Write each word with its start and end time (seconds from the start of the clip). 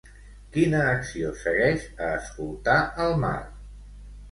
Quina 0.53 0.79
acció 0.93 1.33
segueix 1.43 1.85
a 2.07 2.09
escoltar 2.23 2.81
el 3.07 3.17
mar? 3.27 3.37